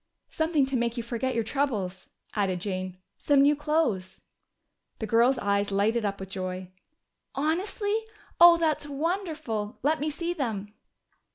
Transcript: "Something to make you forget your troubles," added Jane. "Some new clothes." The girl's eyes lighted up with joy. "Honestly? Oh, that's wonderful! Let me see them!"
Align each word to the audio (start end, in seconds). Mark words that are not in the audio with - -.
"Something 0.31 0.65
to 0.65 0.75
make 0.75 0.97
you 0.97 1.03
forget 1.03 1.35
your 1.35 1.43
troubles," 1.43 2.09
added 2.33 2.59
Jane. 2.59 2.97
"Some 3.19 3.43
new 3.43 3.55
clothes." 3.55 4.19
The 4.97 5.05
girl's 5.05 5.37
eyes 5.37 5.69
lighted 5.71 6.05
up 6.05 6.19
with 6.19 6.31
joy. 6.31 6.69
"Honestly? 7.35 8.07
Oh, 8.39 8.57
that's 8.57 8.87
wonderful! 8.87 9.77
Let 9.83 9.99
me 9.99 10.09
see 10.09 10.33
them!" 10.33 10.73